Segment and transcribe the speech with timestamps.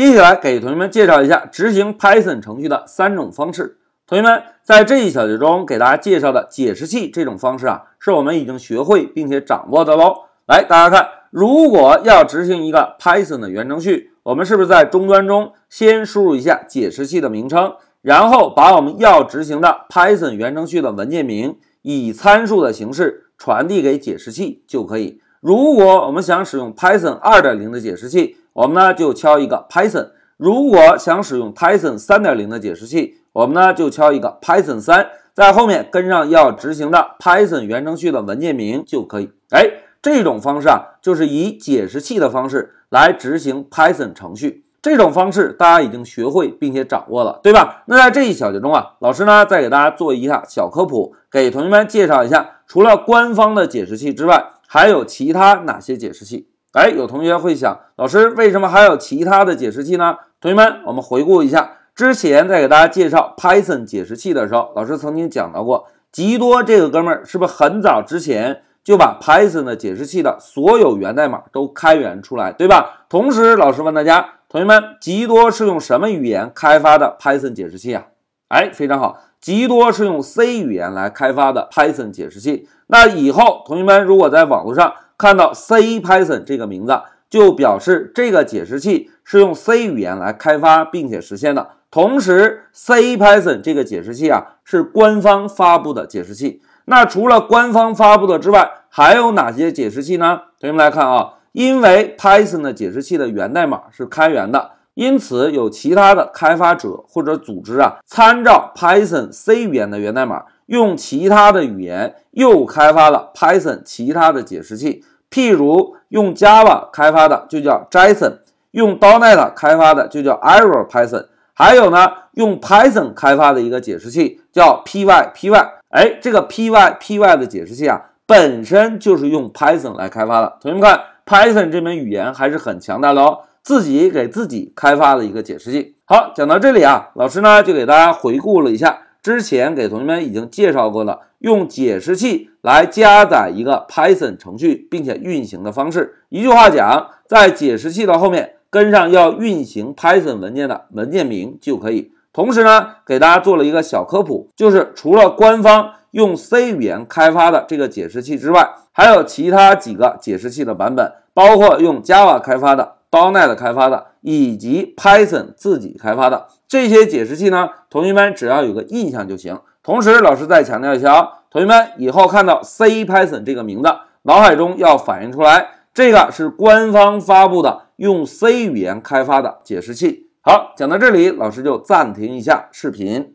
[0.00, 3.76] 接下来给同学们介绍一下执行 Python 程序的三种方式。
[4.06, 10.22] 同学们在这一小节中给大家介绍的解释器这种方式啊，是我们已经学会并且掌握的喽。
[10.48, 25.20] 来，大家看，如果要执行一个 Python 的原程序，我们是不是在终端中先输入一下解释器的名称，然后把我们要执行的 Python 原程序的文件名以参数的形式传递给解释器就可以。
[25.40, 39.30] 如果我们想使用 Python 二点零的解释器，我们呢就敲一个 Python；如果想使用 Python 三点零的解释器，我们呢就敲一个 Python 三，在后面跟上要执行的 Python 原程序的文件名就可以。
[39.48, 39.66] 哎，
[40.02, 44.66] 这种方式啊，就是以解释器的方式来执行 Python 程序。
[44.82, 47.82] 这种方式大家已经学会并且掌握了，对吧？
[47.86, 56.48] 那在这一小节中啊，老师呢再给大家做一下小科普，给同学们介绍一下，除了官方的解释器之外，还有其他哪些解释器？
[56.74, 60.18] 哎，有同学会想，老师为什么还有其他的解释器呢？
[60.40, 73.06] 同学们，我们回顾一下之前在给大家介绍 Python 解释器的时候，老师曾经讲到过，吉多这个哥们儿是不是很早之前就把 Python 的解释器的所有源代码都开源出来，对吧？
[73.08, 78.06] 同时，老师问大家，同学们，吉多是用什么语言开发的 Python 解释器啊？
[78.46, 82.68] 哎，非常好，极多是用 C 语言来开发的 Python 解释器。
[82.88, 91.70] 那以后同学们如果在网络上，看到 C Python 这个名字，就表示这个解释器是用 C 语言来开发并且实现的。
[91.90, 96.62] 同时，C Python 这个解释器啊是官方发布的解释器。
[96.84, 100.42] 那除了官方发布的之外，还有哪些解释器呢？
[100.60, 115.04] 同学们来看啊，因为 Python 的解释器的源代码是开源的，因此有其他的开发者或者组织啊，参照 Python C 语言的源代码，用其他的语言又开发了 Python 其他的解释器。
[115.30, 118.38] 譬如用 Java 开发的就叫 Json，
[118.72, 125.70] 用 .NET 开发的就叫 Arrow Python，还有呢用 Python 开发的一个解释器叫 PyPy。
[125.90, 130.58] 哎，这个 PyPy 的解释器啊，本身就是用 Python 来开发的。
[130.60, 135.96] 同学们看，Python 这门语言还是很强大的哦，自己给自己开发的一个解释器。
[136.04, 139.00] 好，讲到这里啊，老师呢就给大家回顾了一下。
[139.22, 146.22] 之前给同学们已经介绍过了，用解释器来加载一个 Python 程序并且运行的方式。
[146.30, 152.12] 一句话讲，在解释器的后面跟上要运行 Python 文件的文件名就可以。
[152.32, 166.46] 同时呢，给大家做了一个小科普，就是除了官方用 C 语言开发的这个解释器之外，还有其他几个解释器的版本，包括用 Java 开发的、.NET 开发的，以及 Python 自己开发的。
[166.68, 169.58] 这些解释器呢，同学们只要有个印象就行。
[169.82, 173.88] 同时，老师再强调一下啊，同学们以后看到 C Python 这个名字，
[174.22, 180.28] 脑海中要反映出来，这个是官方发布的用 C 语言开发的解释器。
[180.42, 183.34] 好，讲到这里，老师就暂停一下视频。